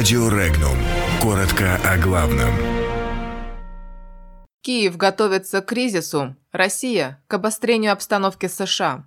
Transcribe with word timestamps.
Радио 0.00 0.30
Регнум. 0.30 0.78
Коротко 1.20 1.78
о 1.84 1.98
главном. 1.98 2.48
Киев 4.62 4.96
готовится 4.96 5.60
к 5.60 5.66
кризису. 5.66 6.36
Россия– 6.52 7.22
к 7.26 7.34
обострению 7.34 7.92
обстановки 7.92 8.46
США. 8.46 9.04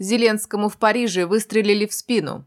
Зеленскому 0.00 0.68
в 0.68 0.76
Париже 0.78 1.26
выстрелили 1.26 1.86
в 1.86 1.92
спину. 1.92 2.44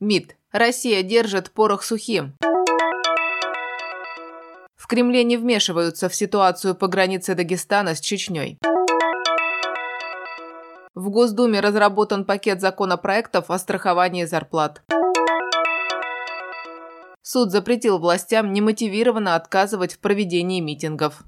МИД. 0.00 0.34
Россия 0.50 1.04
держит 1.04 1.52
порох 1.52 1.84
сухим. 1.84 2.34
В 4.74 4.88
Кремле 4.88 5.22
не 5.22 5.36
вмешиваются 5.36 6.08
в 6.08 6.16
ситуацию 6.16 6.74
по 6.74 6.88
границе 6.88 7.36
Дагестана 7.36 7.94
с 7.94 8.00
Чечней. 8.00 8.58
В 10.98 11.10
Госдуме 11.10 11.60
разработан 11.60 12.24
пакет 12.24 12.60
законопроектов 12.60 13.52
о 13.52 13.58
страховании 13.60 14.24
зарплат. 14.24 14.82
Суд 17.22 17.52
запретил 17.52 18.00
властям 18.00 18.52
немотивированно 18.52 19.36
отказывать 19.36 19.92
в 19.92 20.00
проведении 20.00 20.58
митингов. 20.58 21.22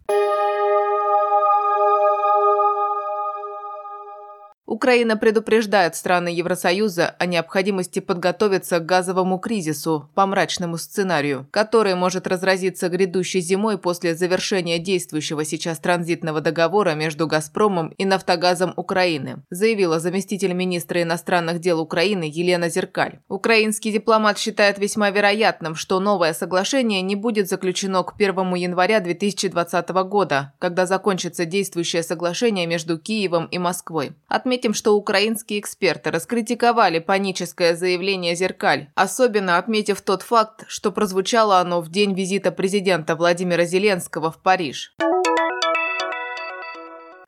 Украина 4.71 5.17
предупреждает 5.17 5.97
страны 5.97 6.29
Евросоюза 6.29 7.17
о 7.19 7.27
необходимости 7.27 7.99
подготовиться 7.99 8.79
к 8.79 8.87
газовому 8.87 9.41
кризису 9.41 10.09
по 10.15 10.27
мрачному 10.27 10.79
сценарию, 10.79 11.49
который 11.51 11.97
может 11.97 12.29
разразиться 12.29 12.89
грядущей 12.89 13.41
зимой 13.41 13.79
после 13.79 14.15
завершения 14.15 14.79
действующего 14.79 15.45
сейчас 15.45 15.81
транзитного 15.81 16.41
договора 16.41 16.95
между 16.95 17.27
«Газпромом» 17.27 17.89
и 17.99 18.05
«Нафтогазом 18.05 18.73
Украины», 18.77 19.43
заявила 19.51 19.99
заместитель 19.99 20.53
министра 20.53 21.03
иностранных 21.03 21.59
дел 21.59 21.81
Украины 21.81 22.31
Елена 22.33 22.69
Зеркаль. 22.69 23.19
Украинский 23.29 23.91
дипломат 23.91 24.39
считает 24.39 24.79
весьма 24.79 25.11
вероятным, 25.11 25.75
что 25.75 25.99
новое 25.99 26.33
соглашение 26.33 27.03
не 27.03 27.17
будет 27.17 27.49
заключено 27.49 28.05
к 28.05 28.15
1 28.15 28.55
января 28.55 29.01
2020 29.01 29.89
года, 29.89 30.53
когда 30.61 30.87
закончится 30.87 31.45
действующее 31.45 32.05
соглашение 32.05 32.69
между 32.69 33.01
Киевом 33.01 33.47
и 33.47 33.59
Москвой. 33.59 34.13
Отметим 34.29 34.60
Отметим, 34.61 34.75
что 34.75 34.95
украинские 34.95 35.59
эксперты 35.59 36.11
раскритиковали 36.11 36.99
паническое 36.99 37.75
заявление 37.75 38.35
«Зеркаль», 38.35 38.89
особенно 38.95 39.57
отметив 39.57 40.03
тот 40.03 40.21
факт, 40.21 40.65
что 40.69 40.93
прозвучало 40.93 41.61
оно 41.61 41.81
в 41.81 41.89
день 41.91 42.13
визита 42.13 42.53
президента 42.53 43.17
Владимира 43.17 43.65
Зеленского 43.65 44.31
в 44.31 44.43
Париж. 44.43 44.95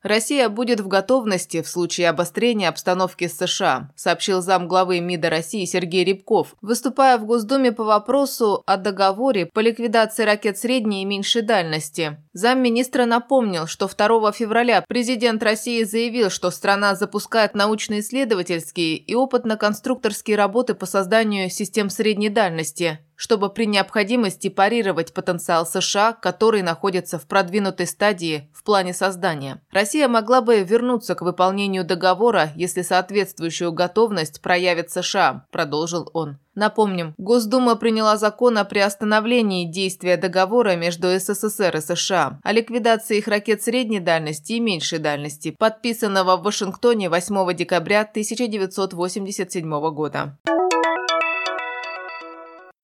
Россия 0.03 0.49
будет 0.49 0.81
в 0.81 0.89
готовности 0.89 1.63
в 1.63 1.69
случае 1.69 2.09
обострения 2.09 2.69
обстановки 2.69 3.29
с 3.29 3.37
США, 3.37 3.91
сообщил 3.95 4.41
замглавы 4.41 5.01
МИДа 5.01 5.31
России 5.31 5.65
Сергей 5.65 6.05
Рябков, 6.05 6.57
выступая 6.61 7.19
в 7.19 7.25
Госдуме 7.25 7.71
по 7.71 7.85
вопросу 7.85 8.63
о 8.67 8.77
договоре 8.77 9.47
по 9.47 9.61
ликвидации 9.61 10.25
ракет 10.25 10.59
средней 10.59 11.03
и 11.03 11.07
меньшей 11.07 11.43
дальности. 11.43 12.19
Замминистра 12.33 13.05
напомнил, 13.05 13.67
что 13.67 13.89
2 13.89 14.33
февраля 14.33 14.85
президент 14.89 15.43
России 15.43 15.85
заявил, 15.85 16.31
что 16.31 16.51
страна 16.51 16.95
запускает 16.95 17.55
научно-исследовательские 17.55 18.97
и 18.97 19.15
опытно-конструкторские 19.15 20.37
работы 20.37 20.75
по 20.75 20.87
созданию 20.87 21.49
систем 21.49 21.91
средней 21.91 22.29
дальности– 22.29 22.99
чтобы 23.23 23.51
при 23.51 23.67
необходимости 23.67 24.49
парировать 24.49 25.15
потенциал 25.15 25.65
США, 25.65 26.13
который 26.13 26.61
находится 26.61 27.21
в 27.21 27.29
продвинутой 27.29 27.87
стадии 27.87 28.51
в 28.53 28.65
плане 28.65 28.93
создания. 28.93 29.63
Россия 29.71 30.09
могла 30.09 30.41
бы 30.41 30.65
вернуться 30.65 31.15
к 31.15 31.23
выполнению 31.23 31.85
договора, 31.85 32.51
если 32.57 32.83
соответствующую 32.83 33.71
готовность 33.71 34.43
проявит 34.43 34.91
США, 34.91 35.47
продолжил 35.53 36.11
он. 36.15 36.39
Напомним, 36.57 37.15
Госдума 37.17 37.77
приняла 37.77 38.17
закон 38.17 38.59
о 38.59 38.65
приостановлении 38.65 39.71
действия 39.71 40.17
договора 40.17 40.75
между 40.75 41.09
СССР 41.17 41.77
и 41.77 41.81
США 41.81 42.41
о 42.43 42.53
ликвидации 42.53 43.19
их 43.19 43.29
ракет 43.29 43.63
средней 43.63 44.01
дальности 44.01 44.55
и 44.55 44.61
меньшей 44.61 44.99
дальности, 44.99 45.55
подписанного 45.57 46.37
в 46.37 46.43
Вашингтоне 46.43 47.09
8 47.09 47.55
декабря 47.55 48.01
1987 48.01 49.91
года. 49.93 50.37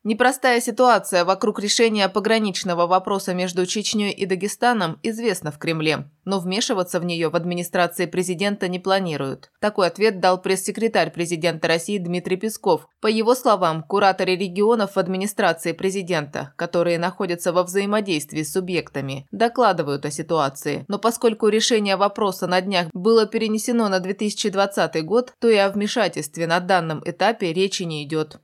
Непростая 0.05 0.61
ситуация 0.61 1.25
вокруг 1.25 1.59
решения 1.59 2.09
пограничного 2.09 2.87
вопроса 2.87 3.35
между 3.35 3.67
Чечней 3.67 4.13
и 4.13 4.27
Дагестаном 4.27 5.01
известна 5.03 5.51
в 5.51 5.59
Кремле, 5.59 6.09
но 6.25 6.39
вмешиваться 6.39 7.01
в 7.01 7.05
нее 7.05 7.29
в 7.31 7.37
администрации 7.37 8.07
президента 8.07 8.69
не 8.69 8.79
планируют. 8.79 9.51
Такой 9.61 9.89
ответ 9.89 10.21
дал 10.21 10.41
пресс-секретарь 10.41 11.11
президента 11.11 11.67
России 11.67 11.99
Дмитрий 11.99 12.37
Песков. 12.37 12.87
По 13.01 13.09
его 13.09 13.35
словам, 13.35 13.83
кураторы 13.83 14.37
регионов 14.37 14.95
в 14.95 14.99
администрации 14.99 15.73
президента, 15.73 16.55
которые 16.57 16.99
находятся 16.99 17.53
во 17.53 17.65
взаимодействии 17.65 18.45
с 18.45 18.53
субъектами, 18.53 19.27
докладывают 19.33 20.07
о 20.07 20.13
ситуации. 20.13 20.85
Но 20.87 21.01
поскольку 21.01 21.49
решение 21.49 21.97
вопроса 21.97 22.47
на 22.47 22.61
днях 22.61 22.87
было 22.93 23.27
перенесено 23.27 23.89
на 23.89 23.99
2020 23.99 25.05
год, 25.05 25.33
то 25.41 25.49
и 25.49 25.57
о 25.57 25.71
вмешательстве 25.71 26.47
на 26.47 26.61
данном 26.61 27.03
этапе 27.05 27.53
речи 27.53 27.83
не 27.83 28.05
идет. 28.05 28.39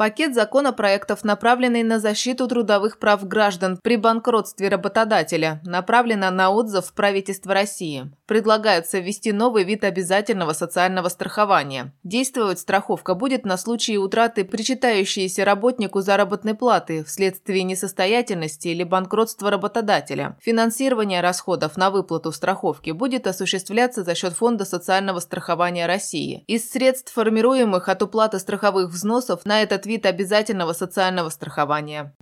Пакет 0.00 0.34
законопроектов, 0.34 1.24
направленный 1.24 1.82
на 1.82 2.00
защиту 2.00 2.48
трудовых 2.48 2.98
прав 2.98 3.28
граждан 3.28 3.78
при 3.82 3.96
банкротстве 3.96 4.70
работодателя, 4.70 5.60
направлено 5.62 6.30
на 6.30 6.48
отзыв 6.48 6.94
правительства 6.94 7.52
России. 7.52 8.10
Предлагается 8.30 9.00
ввести 9.00 9.32
новый 9.32 9.64
вид 9.64 9.82
обязательного 9.82 10.52
социального 10.52 11.08
страхования. 11.08 11.92
Действовать 12.04 12.60
страховка 12.60 13.16
будет 13.16 13.44
на 13.44 13.56
случай 13.56 13.98
утраты 13.98 14.44
причитающейся 14.44 15.44
работнику 15.44 16.00
заработной 16.00 16.54
платы 16.54 17.02
вследствие 17.02 17.64
несостоятельности 17.64 18.68
или 18.68 18.84
банкротства 18.84 19.50
работодателя. 19.50 20.38
Финансирование 20.42 21.22
расходов 21.22 21.76
на 21.76 21.90
выплату 21.90 22.30
страховки 22.30 22.92
будет 22.92 23.26
осуществляться 23.26 24.04
за 24.04 24.14
счет 24.14 24.34
Фонда 24.34 24.64
социального 24.64 25.18
страхования 25.18 25.86
России. 25.86 26.44
Из 26.46 26.70
средств, 26.70 27.12
формируемых 27.12 27.88
от 27.88 28.00
уплаты 28.00 28.38
страховых 28.38 28.90
взносов 28.90 29.44
на 29.44 29.60
этот 29.60 29.86
вид 29.86 30.06
обязательного 30.06 30.72
социального 30.72 31.30
страхования. 31.30 32.14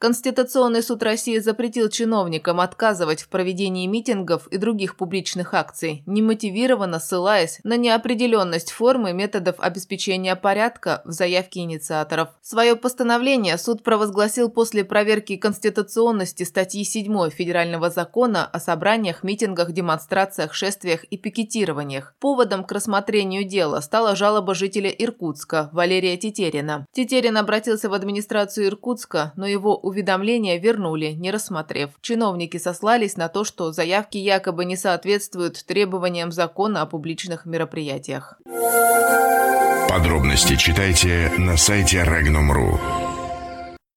Конституционный 0.00 0.82
суд 0.82 1.02
России 1.02 1.38
запретил 1.40 1.90
чиновникам 1.90 2.58
отказывать 2.60 3.20
в 3.20 3.28
проведении 3.28 3.86
митингов 3.86 4.46
и 4.46 4.56
других 4.56 4.96
публичных 4.96 5.52
акций, 5.52 6.02
немотивированно 6.06 6.98
ссылаясь 6.98 7.60
на 7.64 7.76
неопределенность 7.76 8.72
формы 8.72 9.12
методов 9.12 9.56
обеспечения 9.58 10.36
порядка 10.36 11.02
в 11.04 11.10
заявке 11.10 11.60
инициаторов. 11.60 12.30
Свое 12.40 12.76
постановление 12.76 13.58
суд 13.58 13.82
провозгласил 13.82 14.48
после 14.48 14.84
проверки 14.84 15.36
конституционности 15.36 16.44
статьи 16.44 16.82
7 16.82 17.28
Федерального 17.28 17.90
закона 17.90 18.46
о 18.46 18.58
собраниях, 18.58 19.22
митингах, 19.22 19.72
демонстрациях, 19.72 20.54
шествиях 20.54 21.04
и 21.04 21.18
пикетированиях. 21.18 22.14
Поводом 22.20 22.64
к 22.64 22.72
рассмотрению 22.72 23.44
дела 23.44 23.82
стала 23.82 24.16
жалоба 24.16 24.54
жителя 24.54 24.88
Иркутска 24.88 25.68
Валерия 25.74 26.16
Тетерина. 26.16 26.86
Тетерин 26.92 27.36
обратился 27.36 27.90
в 27.90 27.92
администрацию 27.92 28.68
Иркутска, 28.68 29.34
но 29.36 29.46
его 29.46 29.78
уведомления 29.90 30.58
вернули, 30.58 31.08
не 31.08 31.30
рассмотрев. 31.30 31.90
Чиновники 32.00 32.56
сослались 32.56 33.16
на 33.16 33.28
то, 33.28 33.44
что 33.44 33.72
заявки 33.72 34.16
якобы 34.16 34.64
не 34.64 34.76
соответствуют 34.76 35.64
требованиям 35.66 36.32
закона 36.32 36.82
о 36.82 36.86
публичных 36.86 37.44
мероприятиях. 37.44 38.38
Подробности 39.88 40.56
читайте 40.56 41.32
на 41.36 41.56
сайте 41.56 41.98
Regnum.ru. 41.98 43.09